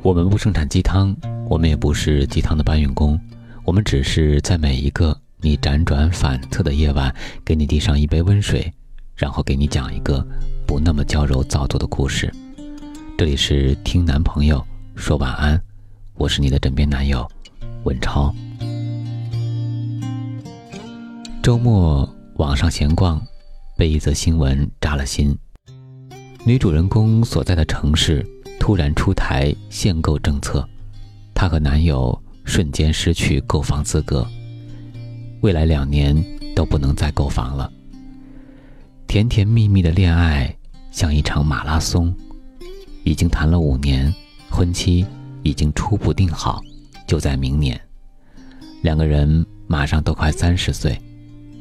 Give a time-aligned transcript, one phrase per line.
[0.00, 1.14] 我们不生产鸡汤，
[1.48, 3.20] 我们也不是鸡汤的搬运工，
[3.64, 7.12] 我们只是在每一个你辗转反侧的夜晚，
[7.44, 8.72] 给你递上一杯温水，
[9.16, 10.24] 然后给你讲一个
[10.64, 12.32] 不那么娇柔造作的故事。
[13.18, 14.64] 这里是听男朋友
[14.94, 15.60] 说晚安，
[16.14, 17.28] 我是你的枕边男友
[17.82, 18.32] 文超。
[21.42, 23.20] 周末网上闲逛，
[23.76, 25.36] 被一则新闻扎了心。
[26.46, 28.24] 女主人公所在的城市。
[28.58, 30.66] 突然出台限购政策，
[31.34, 34.26] 她和男友瞬间失去购房资格，
[35.40, 36.14] 未来两年
[36.54, 37.70] 都不能再购房了。
[39.06, 40.54] 甜甜蜜蜜的恋爱
[40.90, 42.14] 像一场马拉松，
[43.04, 44.12] 已经谈了五年，
[44.50, 45.06] 婚期
[45.42, 46.60] 已经初步定好，
[47.06, 47.80] 就在明年。
[48.82, 51.00] 两个人马上都快三十岁，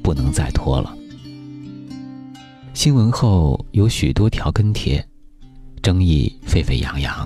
[0.03, 0.93] 不能再拖了。
[2.73, 5.06] 新闻后有许多条跟帖。
[5.87, 7.25] 争议沸沸扬扬，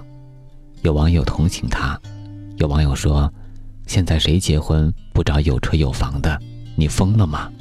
[0.84, 2.00] 有网友同情他，
[2.58, 3.28] 有网友说
[3.90, 6.40] ：“现在谁结婚不找有车有房的？
[6.76, 7.52] 你疯了吗？”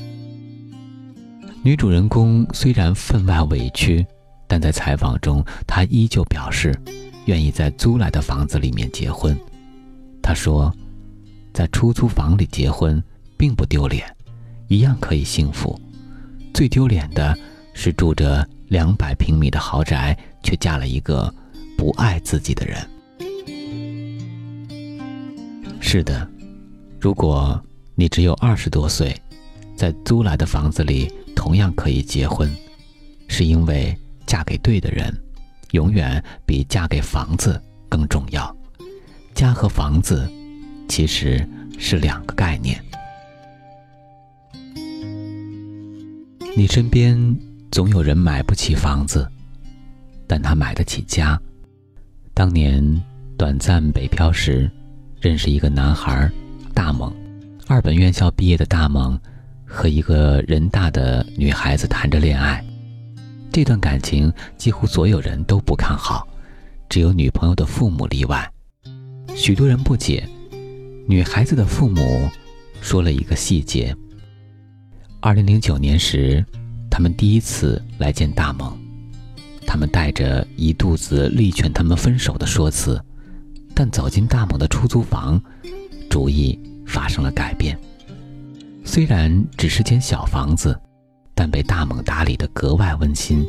[1.64, 4.04] 女主人公虽然分外委屈，
[4.46, 6.78] 但在采访中，她依旧表示
[7.24, 9.34] 愿意在租来的房子里面结婚。
[10.20, 10.70] 她说
[11.54, 13.02] ：“在出租房里结婚
[13.38, 14.04] 并不丢脸，
[14.68, 15.80] 一样可以幸福。
[16.52, 17.34] 最丢脸的
[17.72, 21.32] 是住着两百平米的豪宅。”却嫁了一个
[21.76, 22.78] 不爱自己的人。
[25.80, 26.28] 是的，
[27.00, 27.60] 如果
[27.94, 29.14] 你只有二十多岁，
[29.76, 32.50] 在租来的房子里同样可以结婚，
[33.28, 33.96] 是因为
[34.26, 35.12] 嫁给对的人，
[35.72, 38.56] 永远比嫁给房子更重要。
[39.34, 40.30] 家和房子
[40.88, 41.44] 其实
[41.78, 42.80] 是两个概念。
[46.56, 47.36] 你身边
[47.70, 49.26] 总有人买不起房子。
[50.30, 51.36] 但他买得起家。
[52.32, 52.80] 当年
[53.36, 54.70] 短暂北漂时，
[55.20, 56.30] 认识一个男孩，
[56.72, 57.12] 大猛，
[57.66, 59.18] 二本院校毕业的大猛，
[59.66, 62.64] 和一个人大的女孩子谈着恋爱。
[63.50, 66.24] 这段感情几乎所有人都不看好，
[66.88, 68.48] 只有女朋友的父母例外。
[69.34, 70.24] 许多人不解，
[71.08, 72.30] 女孩子的父母
[72.80, 73.92] 说了一个细节：
[75.18, 76.46] 二零零九年时，
[76.88, 78.78] 他们第一次来见大猛。
[79.70, 83.00] 他们带着一肚子力劝他们分手的说辞，
[83.72, 85.40] 但走进大猛的出租房，
[86.10, 87.78] 主意发生了改变。
[88.84, 90.76] 虽然只是间小房子，
[91.36, 93.46] 但被大猛打理得格外温馨。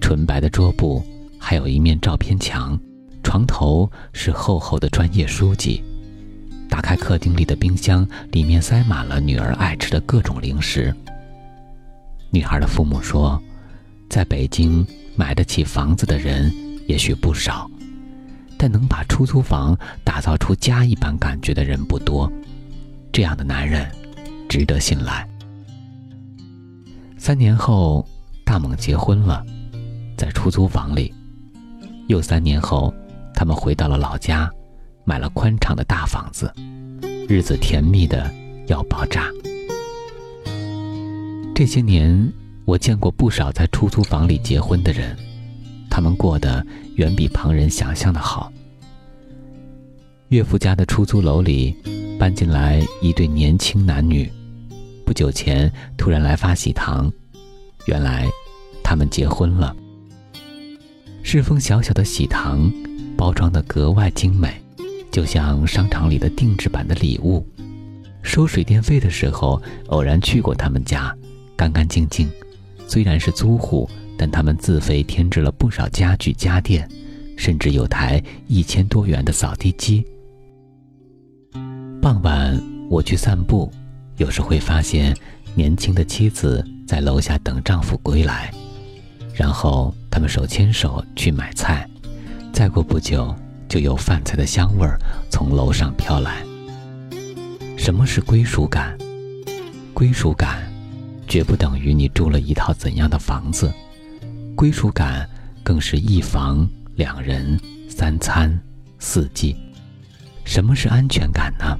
[0.00, 1.02] 纯白的桌布，
[1.40, 2.78] 还有一面照片墙，
[3.24, 5.82] 床头是厚厚的专业书籍。
[6.70, 10.94] 打开客厅里的冰箱，里面塞满了女儿爱吃的各种零食。
[12.30, 13.42] 女孩的父母说，
[14.08, 14.86] 在北京。
[15.18, 16.54] 买得起房子的人
[16.86, 17.68] 也许不少，
[18.56, 22.32] 但能把出租房打造出家一般感觉的人不多。
[23.10, 23.90] 这样的男人，
[24.48, 25.28] 值得信赖。
[27.16, 28.06] 三年后，
[28.44, 29.44] 大猛结婚了，
[30.16, 31.12] 在出租房里。
[32.06, 32.94] 又三年后，
[33.34, 34.48] 他们回到了老家，
[35.04, 36.54] 买了宽敞的大房子，
[37.28, 38.32] 日子甜蜜的
[38.68, 39.32] 要爆炸。
[41.56, 42.32] 这些年。
[42.68, 45.16] 我见过不少在出租房里结婚的人，
[45.88, 46.62] 他们过得
[46.96, 48.52] 远比旁人想象的好。
[50.28, 51.74] 岳父家的出租楼里
[52.18, 54.30] 搬进来一对年轻男女，
[55.06, 57.10] 不久前突然来发喜糖，
[57.86, 58.28] 原来
[58.84, 59.74] 他们结婚了。
[61.22, 62.70] 适封小小的喜糖，
[63.16, 64.52] 包装的格外精美，
[65.10, 67.42] 就像商场里的定制版的礼物。
[68.22, 71.16] 收水电费的时候，偶然去过他们家，
[71.56, 72.28] 干干净净。
[72.88, 76.88] 虽然是租户，但他们自费添置了不少家具家电，
[77.36, 80.04] 甚至有台一千多元的扫地机。
[82.00, 83.70] 傍晚我去散步，
[84.16, 85.14] 有时会发现
[85.54, 88.50] 年轻的妻子在楼下等丈夫归来，
[89.34, 91.86] 然后他们手牵手去买菜，
[92.52, 93.34] 再过不久
[93.68, 94.98] 就有饭菜的香味儿
[95.30, 96.42] 从楼上飘来。
[97.76, 98.96] 什么是归属感？
[99.92, 100.67] 归属感。
[101.28, 103.72] 绝不等于你住了一套怎样的房子，
[104.56, 105.28] 归属感
[105.62, 106.66] 更是一房
[106.96, 108.58] 两人三餐
[108.98, 109.54] 四季。
[110.44, 111.78] 什么是安全感呢？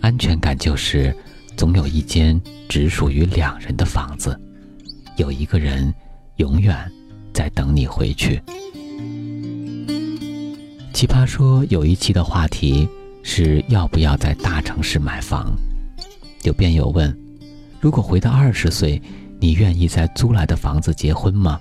[0.00, 1.14] 安全感就是
[1.56, 2.38] 总有一间
[2.68, 4.38] 只属于两人的房子，
[5.16, 5.94] 有一个人
[6.36, 6.76] 永远
[7.32, 8.42] 在等你回去。
[10.92, 12.88] 奇葩说有一期的话题
[13.22, 15.56] 是要不要在大城市买房，
[16.42, 17.23] 有辩友问。
[17.84, 18.98] 如果回到二十岁，
[19.38, 21.60] 你愿意在租来的房子结婚吗？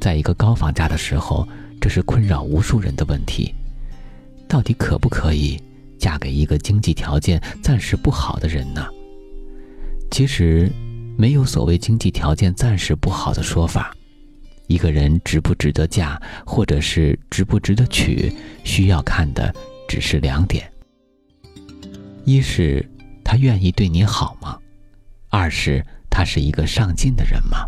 [0.00, 1.46] 在一个高房价的时候，
[1.78, 3.54] 这是困扰无数人的问题。
[4.48, 5.60] 到底可不可以
[5.98, 8.86] 嫁给一个经济条件暂时不好的人呢？
[10.10, 10.72] 其实，
[11.18, 13.94] 没有所谓经济条件暂时不好的说法。
[14.66, 18.32] 一个人值不值得嫁，或者是值不值得娶，
[18.64, 19.54] 需要看的
[19.86, 20.72] 只是两点：
[22.24, 22.82] 一是
[23.22, 24.58] 他愿意对你好吗？
[25.28, 27.66] 二是他是一个上进的人吗？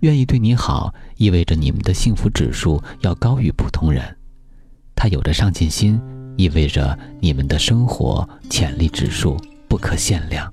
[0.00, 4.02] 愿意对你好，意味着你们的幸福指数要高于普通人；
[4.94, 5.98] 他有着上进心，
[6.36, 9.36] 意味着你们的生活潜力指数
[9.68, 10.52] 不可限量。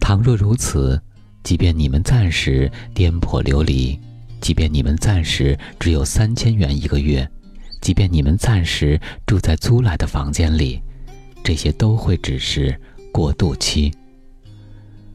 [0.00, 1.00] 倘若如此，
[1.44, 3.98] 即便你们暂时颠簸流离。
[4.40, 7.30] 即便你们暂时只有三千元一个月，
[7.82, 10.80] 即便你们暂时住在租来的房间里，
[11.44, 12.74] 这些都会只是
[13.12, 13.92] 过渡期。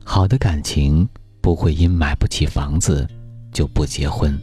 [0.07, 1.05] 好的感情
[1.41, 3.05] 不会因买不起房子
[3.51, 4.39] 就不结婚，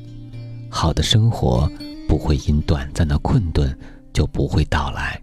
[0.69, 1.70] 好的生活
[2.09, 3.75] 不会因短暂的困顿
[4.12, 5.19] 就不会到来，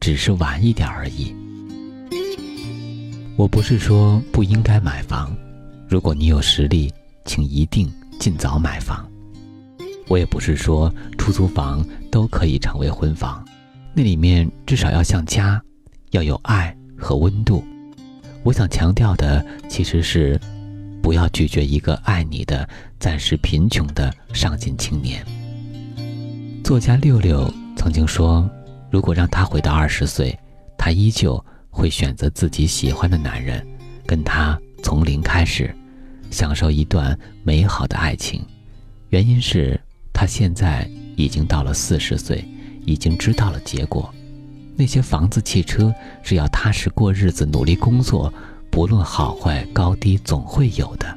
[0.00, 1.34] 只是晚一点而已。
[3.36, 5.36] 我不是说不应该买房，
[5.88, 6.90] 如果你有实力，
[7.24, 7.92] 请一定。
[8.20, 9.06] 尽早买房。
[10.06, 13.44] 我也不是说出租房都可以成为婚房，
[13.92, 15.60] 那里面至少要像家，
[16.12, 17.62] 要有爱和温度。
[18.44, 20.38] 我想强调的其实是，
[21.02, 22.68] 不要拒绝一个爱你的
[23.00, 25.24] 暂时贫穷的上进青年。
[26.62, 28.48] 作家六六曾经说，
[28.90, 30.38] 如果让他回到二十岁，
[30.76, 33.66] 他依旧会选择自己喜欢的男人，
[34.04, 35.74] 跟他从零开始。
[36.30, 38.44] 享受一段美好的爱情，
[39.10, 39.80] 原因是
[40.12, 42.44] 他现在已经到了四十岁，
[42.84, 44.12] 已经知道了结果。
[44.76, 48.32] 那些房子、汽车只要踏实过日子、努力工作，
[48.70, 51.16] 不论好坏高低，总会有的。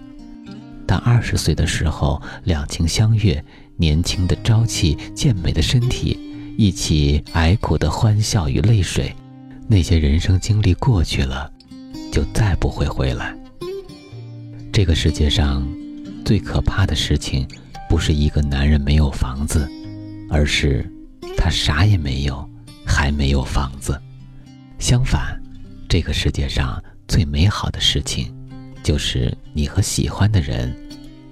[0.85, 3.43] 但二十岁的时候，两情相悦，
[3.75, 6.17] 年轻的朝气、健美的身体，
[6.57, 9.13] 一起挨苦的欢笑与泪水，
[9.67, 11.51] 那些人生经历过去了，
[12.11, 13.35] 就再不会回来。
[14.71, 15.67] 这个世界上，
[16.23, 17.47] 最可怕的事情，
[17.89, 19.67] 不是一个男人没有房子，
[20.29, 20.89] 而是
[21.35, 22.47] 他啥也没有，
[22.97, 24.01] 还没有房子。
[24.79, 25.39] 相反，
[25.87, 28.33] 这个世界上最美好的事情，
[28.81, 30.75] 就是你和喜欢的人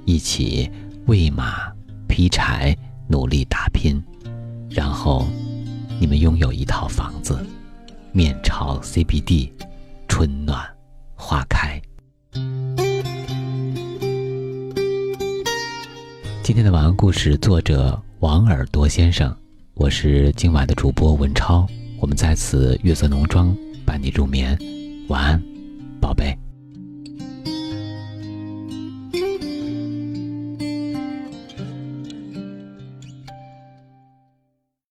[0.05, 0.69] 一起
[1.07, 1.73] 喂马、
[2.07, 2.77] 劈柴、
[3.09, 3.99] 努力打拼，
[4.69, 5.27] 然后
[5.99, 7.43] 你们拥有一套房子，
[8.11, 9.51] 面朝 CBD，
[10.07, 10.63] 春暖
[11.15, 11.81] 花开。
[16.43, 19.35] 今天的晚安故事作者王耳朵先生，
[19.77, 21.67] 我是今晚的主播文超，
[21.99, 23.53] 我们在此月色浓妆
[23.85, 24.57] 伴你入眠，
[25.09, 25.43] 晚安，
[25.99, 26.33] 宝贝。